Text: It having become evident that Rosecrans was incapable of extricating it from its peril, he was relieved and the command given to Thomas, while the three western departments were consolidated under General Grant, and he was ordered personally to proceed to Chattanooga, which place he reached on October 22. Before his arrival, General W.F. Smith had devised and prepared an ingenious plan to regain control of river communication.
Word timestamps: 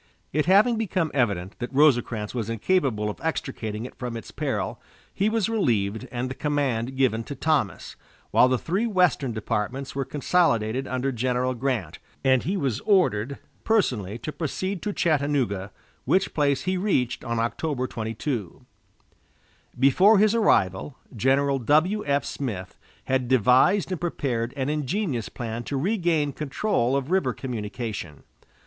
It 0.33 0.47
having 0.47 0.77
become 0.79 1.11
evident 1.13 1.59
that 1.59 1.71
Rosecrans 1.71 2.33
was 2.33 2.49
incapable 2.49 3.07
of 3.07 3.21
extricating 3.21 3.85
it 3.85 3.93
from 3.93 4.17
its 4.17 4.31
peril, 4.31 4.81
he 5.13 5.29
was 5.29 5.47
relieved 5.47 6.07
and 6.11 6.27
the 6.27 6.33
command 6.33 6.97
given 6.97 7.23
to 7.25 7.35
Thomas, 7.35 7.95
while 8.31 8.47
the 8.47 8.57
three 8.57 8.87
western 8.87 9.31
departments 9.31 9.93
were 9.93 10.03
consolidated 10.03 10.87
under 10.87 11.11
General 11.11 11.53
Grant, 11.53 11.99
and 12.23 12.41
he 12.41 12.57
was 12.57 12.79
ordered 12.79 13.37
personally 13.63 14.17
to 14.17 14.31
proceed 14.31 14.81
to 14.81 14.91
Chattanooga, 14.91 15.69
which 16.05 16.33
place 16.33 16.63
he 16.63 16.77
reached 16.77 17.23
on 17.23 17.37
October 17.39 17.85
22. 17.85 18.65
Before 19.79 20.17
his 20.17 20.33
arrival, 20.33 20.97
General 21.15 21.59
W.F. 21.59 22.25
Smith 22.25 22.75
had 23.03 23.27
devised 23.27 23.91
and 23.91 24.01
prepared 24.01 24.51
an 24.57 24.67
ingenious 24.67 25.29
plan 25.29 25.61
to 25.65 25.77
regain 25.77 26.33
control 26.33 26.95
of 26.95 27.11
river 27.11 27.33
communication. 27.35 28.23